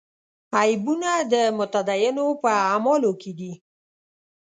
عیبونه 0.59 1.11
د 1.31 1.33
متدینو 1.57 2.25
په 2.41 2.49
اعمالو 2.67 3.11
کې 3.21 3.31
دي. 3.39 3.53